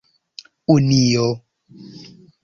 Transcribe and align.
unio 0.75 1.25